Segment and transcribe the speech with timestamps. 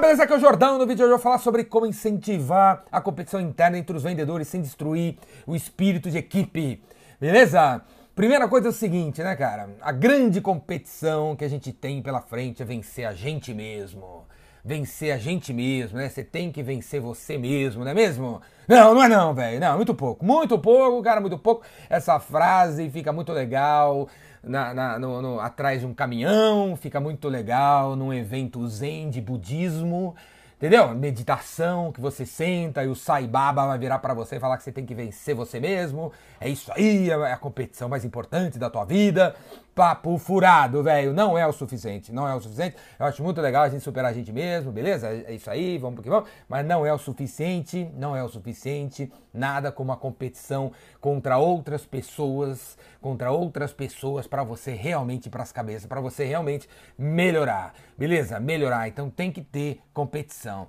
[0.00, 0.22] Beleza?
[0.22, 0.78] Aqui é o Jordão.
[0.78, 4.04] No vídeo de hoje eu vou falar sobre como incentivar a competição interna entre os
[4.04, 6.80] vendedores sem destruir o espírito de equipe.
[7.20, 7.82] Beleza?
[8.14, 9.70] Primeira coisa é o seguinte, né, cara?
[9.80, 14.24] A grande competição que a gente tem pela frente é vencer a gente mesmo.
[14.64, 16.08] Vencer a gente mesmo, né?
[16.08, 18.40] Você tem que vencer você mesmo, não é mesmo?
[18.68, 19.58] Não, não é não, velho.
[19.58, 20.24] Não, muito pouco.
[20.24, 21.62] Muito pouco, cara, muito pouco.
[21.90, 24.08] Essa frase fica muito legal
[24.42, 29.20] na, na, no, no, atrás de um caminhão, fica muito legal num evento zen de
[29.20, 30.14] budismo,
[30.56, 30.94] entendeu?
[30.94, 34.64] Meditação que você senta e o Sai Baba vai virar para você e falar que
[34.64, 36.12] você tem que vencer você mesmo.
[36.40, 39.34] É isso aí, é a competição mais importante da tua vida
[39.78, 41.12] papo furado, velho.
[41.12, 42.10] Não é o suficiente.
[42.10, 42.74] Não é o suficiente.
[42.98, 45.06] Eu acho muito legal a gente superar a gente mesmo, beleza?
[45.06, 46.28] É isso aí, vamos porque vamos.
[46.48, 47.88] Mas não é o suficiente.
[47.94, 49.08] Não é o suficiente.
[49.32, 55.52] Nada como a competição contra outras pessoas, contra outras pessoas para você realmente para as
[55.52, 58.40] cabeças, para você realmente melhorar, beleza?
[58.40, 58.88] Melhorar.
[58.88, 60.66] Então tem que ter competição.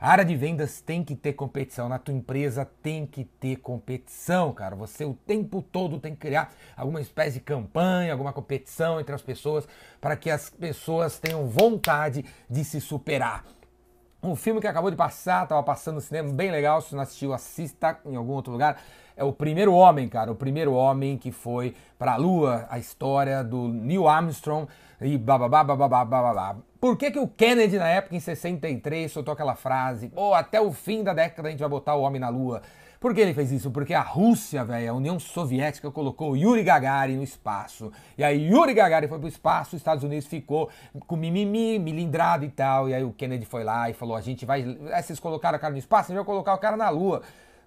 [0.00, 4.50] A área de vendas tem que ter competição, na tua empresa tem que ter competição,
[4.50, 4.74] cara.
[4.74, 9.20] Você o tempo todo tem que criar alguma espécie de campanha, alguma competição entre as
[9.20, 9.68] pessoas
[10.00, 13.44] para que as pessoas tenham vontade de se superar.
[14.22, 16.82] Um filme que acabou de passar, tava passando no cinema, bem legal.
[16.82, 18.78] Se não assistiu, assista em algum outro lugar.
[19.16, 20.30] É o primeiro homem, cara.
[20.30, 22.66] O primeiro homem que foi para a Lua.
[22.68, 24.68] A história do Neil Armstrong
[25.00, 26.56] e bababá, bababá, bababá.
[26.78, 30.08] Por que, que o Kennedy, na época, em 63, soltou aquela frase?
[30.10, 32.60] Pô, até o fim da década a gente vai botar o homem na Lua.
[33.00, 33.70] Por que ele fez isso?
[33.70, 37.90] Porque a Rússia, velho, a União Soviética colocou Yuri Gagarin no espaço.
[38.18, 40.68] E aí Yuri Gagarin foi pro espaço, os Estados Unidos ficou
[41.06, 42.90] com mimimi, milindrado e tal.
[42.90, 44.60] E aí o Kennedy foi lá e falou: a gente vai.
[44.92, 47.22] Aí vocês colocaram o cara no espaço, a gente vai colocar o cara na Lua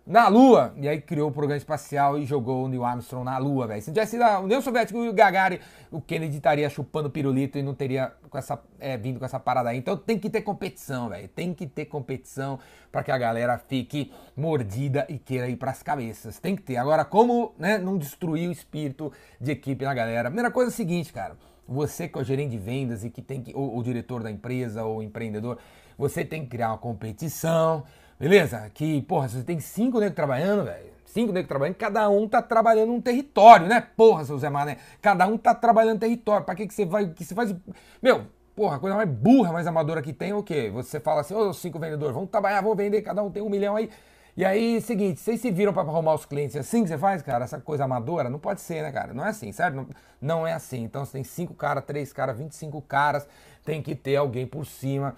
[0.06, 0.73] na Lua.
[0.78, 3.82] E aí criou o programa espacial e jogou o Neil Armstrong na Lua, velho.
[3.82, 5.60] Se não tivesse sido a União Soviética e o Gagarin,
[5.92, 9.70] o Kennedy estaria chupando pirulito e não teria com essa, é, vindo com essa parada
[9.70, 9.78] aí.
[9.78, 11.28] Então tem que ter competição, velho.
[11.30, 12.60] Tem que ter competição
[12.92, 16.40] para que a galera fique mordida e queira ir pras cabeças.
[16.40, 16.78] Tem que ter.
[16.78, 20.30] Agora, como né, não destruir o espírito de equipe na galera?
[20.30, 21.38] Primeira coisa é a seguinte, cara.
[21.66, 24.30] Você que é o gerente de vendas e que tem que, ou o diretor da
[24.30, 25.58] empresa ou o empreendedor,
[25.98, 27.86] você tem que criar uma competição
[28.23, 28.72] Beleza?
[28.73, 30.94] Que, porra, você tem cinco negros trabalhando, velho.
[31.04, 33.86] Cinco negros trabalhando, cada um tá trabalhando um território, né?
[33.98, 34.78] Porra, seu Zé Mané.
[35.02, 36.45] Cada um tá trabalhando território.
[36.45, 37.06] Pra que, que você vai.
[37.10, 37.54] que você faz.
[38.02, 38.26] Meu,
[38.56, 40.72] porra, a coisa mais burra, mais amadora que tem é o quê?
[40.73, 43.76] Você fala assim, ô, cinco vendedores, vamos trabalhar, vamos vender, cada um tem um milhão
[43.76, 43.89] aí.
[44.38, 47.44] E aí, seguinte, vocês se viram para arrumar os clientes assim que você faz, cara?
[47.44, 48.30] Essa coisa amadora?
[48.30, 49.14] Não pode ser, né, cara?
[49.14, 49.76] Não é assim, certo?
[49.76, 49.88] Não,
[50.22, 50.82] não é assim.
[50.82, 53.28] Então, você tem cinco caras, três caras, 25 caras,
[53.66, 55.14] tem que ter alguém por cima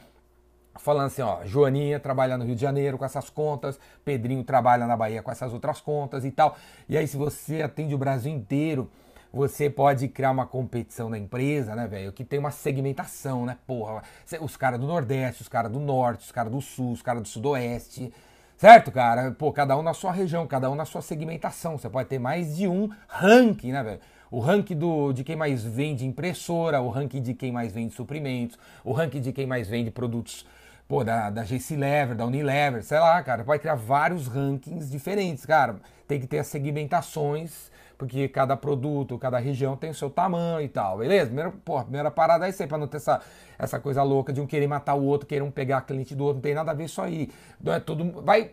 [0.78, 4.96] falando assim, ó, Joaninha trabalha no Rio de Janeiro com essas contas, Pedrinho trabalha na
[4.96, 6.58] Bahia com essas outras contas e tal.
[6.88, 8.90] E aí, se você atende o Brasil inteiro,
[9.36, 12.14] você pode criar uma competição na empresa, né, velho?
[12.14, 13.58] Que tem uma segmentação, né?
[13.68, 14.02] Porra,
[14.40, 17.28] os caras do Nordeste, os caras do Norte, os caras do Sul, os caras do
[17.28, 18.14] Sudoeste.
[18.56, 19.32] Certo, cara?
[19.32, 21.78] Pô, cada um na sua região, cada um na sua segmentação.
[21.78, 24.00] Você pode ter mais de um ranking, né, velho?
[24.32, 28.58] O ranking do, de quem mais vende impressora, o ranking de quem mais vende suprimentos,
[28.84, 30.46] o ranking de quem mais vende produtos
[30.88, 35.46] pô, da, da GC Lever, da Unilever, sei lá, cara, pode criar vários rankings diferentes,
[35.46, 35.78] cara.
[36.08, 40.70] Tem que ter as segmentações, porque cada produto, cada região tem o seu tamanho e
[40.70, 41.28] tal, beleza?
[41.28, 43.22] Primeira, porra, primeira parada é isso aí, pra não ter essa,
[43.58, 46.36] essa coisa louca de um querer matar o outro, querer um pegar cliente do outro,
[46.36, 47.32] não tem nada a ver isso aí.
[47.60, 48.52] Não é todo vai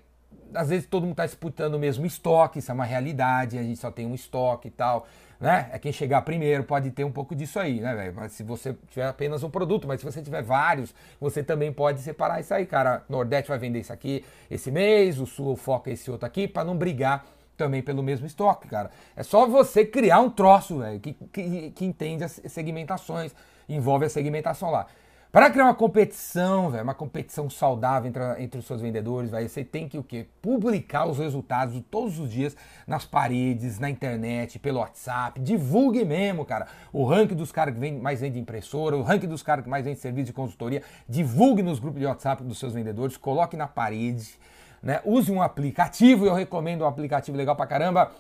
[0.55, 3.79] às vezes todo mundo está disputando o mesmo estoque, isso é uma realidade, a gente
[3.79, 5.07] só tem um estoque e tal
[5.43, 5.69] né?
[5.73, 8.31] É quem chegar primeiro, pode ter um pouco disso aí, né, velho?
[8.31, 12.39] Se você tiver apenas um produto, mas se você tiver vários, você também pode separar
[12.39, 13.03] isso aí, cara.
[13.09, 16.77] Nordeste vai vender isso aqui esse mês, o Sul foca esse outro aqui, para não
[16.77, 17.27] brigar
[17.57, 18.93] também pelo mesmo estoque, cara.
[19.17, 23.35] É só você criar um troço, velho, que, que, que entende as segmentações,
[23.69, 24.87] envolve a segmentação lá.
[25.33, 29.65] Para criar uma competição, véio, uma competição saudável entre, entre os seus vendedores, véio, você
[29.65, 30.27] tem que o quê?
[30.43, 32.55] Publicar os resultados todos os dias
[32.87, 35.41] nas paredes, na internet, pelo WhatsApp.
[35.41, 36.67] Divulgue mesmo, cara.
[36.93, 39.87] O ranking dos caras que vem, mais vende impressora, o ranking dos caras que mais
[39.87, 40.83] vende serviço de consultoria.
[41.09, 44.39] Divulgue nos grupos de WhatsApp dos seus vendedores, coloque na parede.
[44.83, 45.01] Né?
[45.03, 48.13] Use um aplicativo, eu recomendo um aplicativo legal pra caramba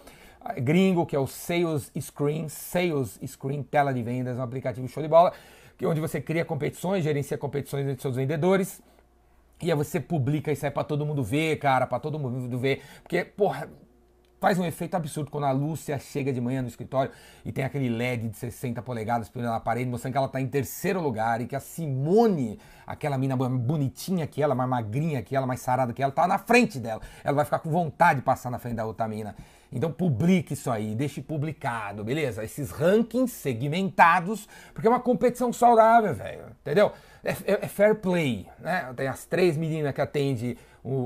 [0.56, 5.08] gringo, que é o Sales Screen, Sales Screen, tela de vendas, um aplicativo show de
[5.11, 5.32] bola
[5.87, 8.82] onde você cria competições, gerencia competições entre seus vendedores.
[9.62, 12.82] E aí você publica isso aí pra todo mundo ver, cara, pra todo mundo ver.
[13.02, 13.70] Porque, porra,
[14.43, 17.12] faz um efeito absurdo quando a Lúcia chega de manhã no escritório
[17.44, 21.00] e tem aquele LED de 60 polegadas na parede, mostrando que ela tá em terceiro
[21.00, 25.61] lugar e que a Simone, aquela mina bonitinha que ela, mais magrinha que ela, mais
[25.61, 27.00] sarada que ela, tá na frente dela.
[27.23, 29.37] Ela vai ficar com vontade de passar na frente da outra mina.
[29.71, 32.43] Então publique isso aí, deixe publicado, beleza?
[32.43, 36.91] Esses rankings segmentados, porque é uma competição saudável, velho, entendeu?
[37.25, 38.93] é, é, é fair play, né?
[38.97, 40.56] Tem as três meninas que atendem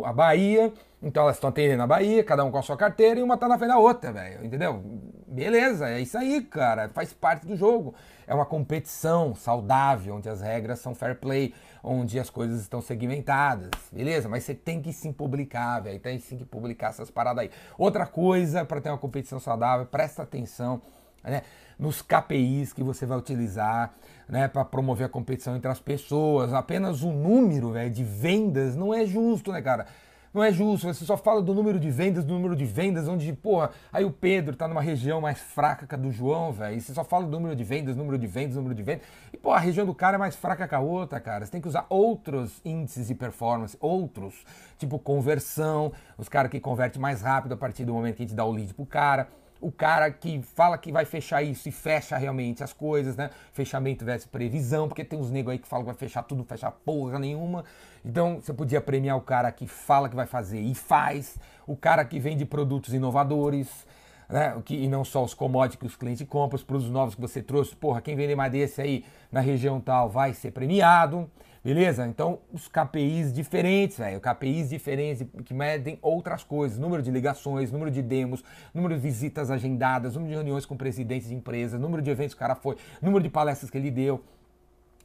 [0.04, 0.72] a Bahia,
[1.02, 3.46] então elas estão atendendo a Bahia, cada um com a sua carteira e uma tá
[3.46, 4.82] na frente da outra, velho, entendeu?
[5.26, 7.94] Beleza, é isso aí, cara, faz parte do jogo.
[8.26, 11.54] É uma competição saudável, onde as regras são fair play,
[11.84, 14.28] onde as coisas estão segmentadas, beleza?
[14.28, 17.50] Mas você tem que sim publicar, velho, tem sim que publicar essas paradas aí.
[17.76, 20.80] Outra coisa, para ter uma competição saudável, presta atenção,
[21.22, 21.42] né?
[21.78, 23.92] nos KPIs que você vai utilizar
[24.28, 26.52] né, para promover a competição entre as pessoas.
[26.52, 29.86] Apenas o número véio, de vendas não é justo, né, cara?
[30.36, 33.32] Não é justo, você só fala do número de vendas, do número de vendas, onde,
[33.32, 36.80] porra, aí o Pedro tá numa região mais fraca que a do João, velho, e
[36.82, 39.50] você só fala do número de vendas, número de vendas, número de vendas, e, pô,
[39.52, 41.46] a região do cara é mais fraca que a outra, cara.
[41.46, 44.44] Você tem que usar outros índices de performance, outros,
[44.76, 48.36] tipo conversão, os caras que convertem mais rápido a partir do momento que a gente
[48.36, 49.28] dá o lead pro cara
[49.66, 53.30] o cara que fala que vai fechar isso e fecha realmente as coisas, né?
[53.52, 56.44] Fechamento versus previsão, porque tem uns negros aí que falam que vai fechar tudo, não
[56.44, 57.64] fecha porra nenhuma.
[58.04, 61.36] Então você podia premiar o cara que fala que vai fazer e faz,
[61.66, 63.84] o cara que vende produtos inovadores,
[64.28, 64.56] né?
[64.64, 67.42] Que, e não só os commodities que os clientes compram, os produtos novos que você
[67.42, 67.74] trouxe.
[67.74, 71.28] Porra, quem vender mais desse aí na região tal vai ser premiado.
[71.66, 72.06] Beleza?
[72.06, 74.20] Então, os KPIs diferentes, velho.
[74.20, 76.78] KPIs diferentes que medem outras coisas.
[76.78, 81.28] Número de ligações, número de demos, número de visitas agendadas, número de reuniões com presidentes
[81.28, 84.22] de empresas, número de eventos que o cara foi, número de palestras que ele deu.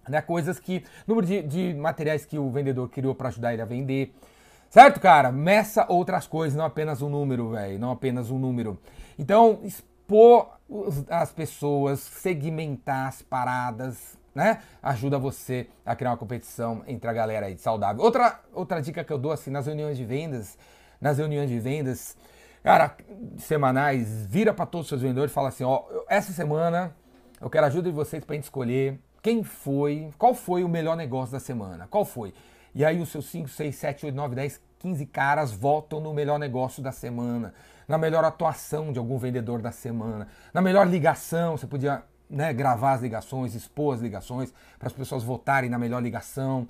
[0.08, 0.22] Né?
[0.22, 0.84] Coisas que.
[1.08, 4.14] Número de, de materiais que o vendedor criou para ajudar ele a vender.
[4.70, 5.32] Certo, cara?
[5.32, 7.80] Meça outras coisas, não apenas um número, velho.
[7.80, 8.80] Não apenas um número.
[9.18, 10.60] Então, expor
[11.10, 14.62] as pessoas, segmentar as paradas, né?
[14.82, 18.04] Ajuda você a criar uma competição entre a galera aí saudável.
[18.04, 20.58] Outra, outra dica que eu dou assim nas reuniões de vendas,
[21.00, 22.16] nas reuniões de vendas,
[22.64, 22.96] cara,
[23.38, 26.96] semanais, vira para todos os seus vendedores e fala assim, ó, essa semana
[27.40, 31.32] eu quero ajuda de vocês para gente escolher quem foi, qual foi o melhor negócio
[31.32, 32.34] da semana, qual foi?
[32.74, 36.40] E aí os seus 5, 6, 7, 8, 9, 10, 15 caras votam no melhor
[36.40, 37.54] negócio da semana,
[37.88, 42.94] na melhor atuação de algum vendedor da semana, na melhor ligação, você podia né, gravar
[42.94, 46.68] as ligações, expor as ligações, para as pessoas votarem na melhor ligação.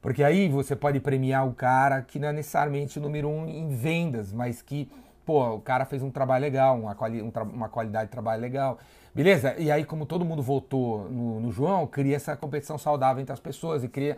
[0.00, 3.68] Porque aí você pode premiar o cara que não é necessariamente o número um em
[3.68, 4.90] vendas, mas que,
[5.24, 8.78] pô, o cara fez um trabalho legal, uma, quali um uma qualidade de trabalho legal.
[9.14, 9.54] Beleza?
[9.58, 13.38] E aí, como todo mundo votou no, no João, cria essa competição saudável entre as
[13.38, 14.16] pessoas e cria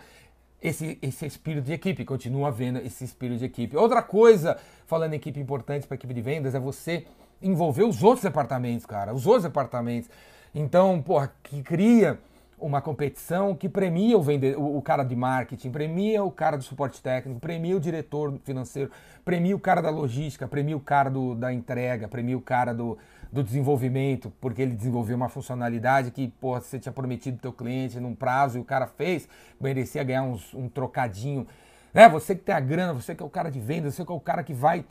[0.63, 3.77] esse, esse espírito de equipe, continua havendo esse espírito de equipe.
[3.77, 4.57] Outra coisa,
[4.87, 7.05] falando em equipe importante para equipe de vendas, é você
[7.43, 10.09] envolver os outros departamentos, cara, os outros departamentos.
[10.55, 12.19] Então, porra, que cria
[12.59, 16.63] uma competição que premia o, vende, o, o, cara de marketing, premia o cara do
[16.63, 18.91] suporte técnico, premia o diretor financeiro,
[19.25, 22.97] premia o cara da logística, premia o cara do, da entrega, premia o cara do,
[23.33, 28.15] do desenvolvimento, porque ele desenvolveu uma funcionalidade que porra, você tinha prometido teu cliente num
[28.15, 29.29] prazo e o cara fez,
[29.61, 31.47] merecia ganhar uns, um trocadinho.
[31.93, 32.09] Né?
[32.09, 34.15] Você que tem a grana, você que é o cara de venda, você que é
[34.15, 34.85] o cara que vai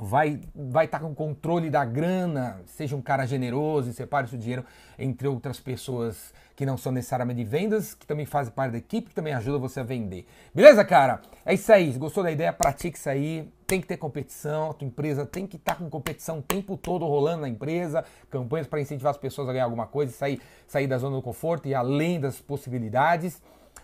[0.00, 4.38] vai vai estar tá com controle da grana, seja um cara generoso e separe seu
[4.38, 4.64] dinheiro
[4.98, 9.08] entre outras pessoas que não são necessariamente de vendas, que também fazem parte da equipe,
[9.08, 10.26] que também ajuda você a vender.
[10.54, 11.20] Beleza, cara?
[11.44, 11.90] É isso aí.
[11.92, 13.50] Gostou da ideia, pratique isso aí.
[13.66, 16.76] Tem que ter competição, a tua empresa tem que estar tá com competição o tempo
[16.76, 20.86] todo rolando na empresa, campanhas para incentivar as pessoas a ganhar alguma coisa, sair, sair
[20.86, 23.40] da zona do conforto e além das possibilidades.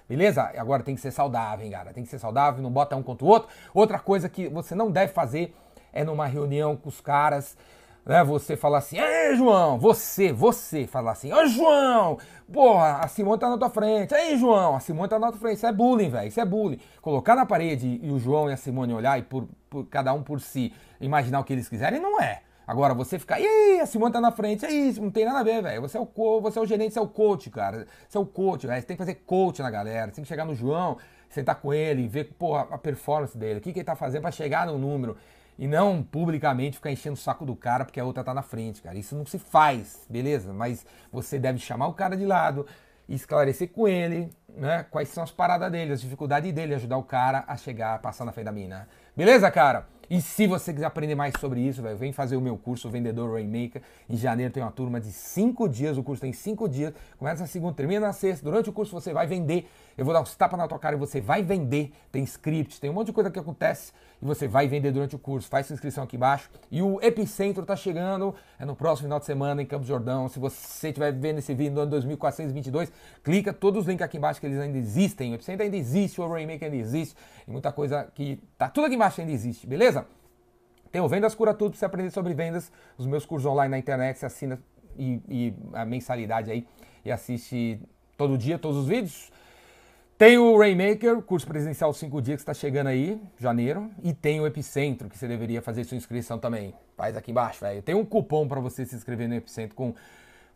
[0.07, 0.51] Beleza?
[0.57, 1.93] Agora tem que ser saudável, hein, cara?
[1.93, 3.49] Tem que ser saudável, não bota um contra o outro.
[3.75, 5.55] Outra coisa que você não deve fazer
[5.93, 7.57] é numa reunião com os caras,
[8.09, 8.25] né?
[8.25, 12.19] Você falar assim, ei, João, você, você falar assim, ô João,
[12.51, 15.57] porra, a Simone tá na tua frente, ei, João, a Simone tá na tua frente,
[15.57, 16.81] isso é bullying, velho, isso é bullying.
[17.03, 20.23] Colocar na parede e o João e a Simone olhar e por, por, cada um
[20.23, 22.41] por si imaginar o que eles quiserem, não é.
[22.67, 25.43] Agora, você ficar, e a Simone tá na frente, é isso, não tem nada a
[25.43, 25.81] ver, velho.
[25.81, 27.87] Você é o você é o gerente, você é o coach, cara.
[28.07, 28.79] Você é o coach, velho.
[28.79, 30.09] Você tem que fazer coach na galera.
[30.09, 30.99] Você tem que chegar no João,
[31.31, 34.31] sentar com ele, ver, pô, a performance dele, o que, que ele tá fazendo para
[34.31, 35.17] chegar no número.
[35.59, 38.81] E não publicamente ficar enchendo o saco do cara porque a outra tá na frente,
[38.81, 38.97] cara.
[38.97, 40.53] Isso não se faz, beleza?
[40.53, 42.65] Mas você deve chamar o cara de lado
[43.09, 44.85] esclarecer com ele, né?
[44.91, 48.25] Quais são as paradas dele, as dificuldades dele, ajudar o cara a chegar, a passar
[48.25, 48.89] na frente da mina.
[49.17, 49.87] Beleza, cara?
[50.11, 53.31] E se você quiser aprender mais sobre isso, véio, vem fazer o meu curso, Vendedor
[53.35, 53.83] Rainmaker.
[54.09, 56.95] Em janeiro tem uma turma de cinco dias, o curso tem cinco dias.
[57.19, 58.43] Começa na segunda, termina na sexta.
[58.43, 59.69] Durante o curso você vai vender.
[59.99, 61.93] Eu vou dar uns tapas na tua cara e você vai vender.
[62.11, 65.19] Tem script, tem um monte de coisa que acontece e você vai vender durante o
[65.19, 65.49] curso.
[65.49, 66.49] Faz sua inscrição aqui embaixo.
[66.71, 70.29] E o Epicentro está chegando, é no próximo final de semana em Campos Jordão.
[70.29, 72.91] Se você estiver vendo esse vídeo no ano 2422,
[73.23, 75.33] clica todos os links aqui embaixo que eles ainda existem.
[75.33, 77.15] O Epicentro ainda existe, o Rainmaker ainda existe.
[77.47, 79.98] E muita coisa que tá tudo aqui embaixo ainda existe, beleza?
[80.91, 82.73] Tem o Vendas Cura Tudo para você aprender sobre vendas.
[82.97, 84.59] Os meus cursos online na internet, você assina
[84.99, 86.67] e, e a mensalidade aí
[87.05, 87.81] e assiste
[88.17, 89.31] todo dia, todos os vídeos.
[90.19, 93.89] Tem o Rainmaker, curso presencial 5 dias que está chegando aí, janeiro.
[94.03, 96.75] E tem o Epicentro, que você deveria fazer sua inscrição também.
[96.97, 97.81] Faz aqui embaixo, velho.
[97.83, 99.95] Tem um cupom para você se inscrever no Epicentro com,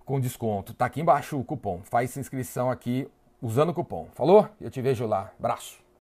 [0.04, 0.74] com desconto.
[0.74, 1.80] Tá aqui embaixo o cupom.
[1.84, 3.08] Faz inscrição aqui
[3.40, 4.08] usando o cupom.
[4.14, 4.48] Falou?
[4.60, 5.30] Eu te vejo lá.
[5.38, 5.81] Abraço.